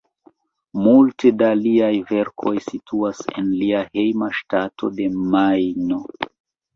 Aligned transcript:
Multo 0.85 1.31
da 1.41 1.49
liaj 1.57 1.89
verkoj 2.11 2.53
situas 2.67 3.19
en 3.41 3.51
lia 3.59 3.83
hejma 3.97 4.31
ŝtato 4.39 4.89
de 5.01 5.07
Majno. 5.37 6.01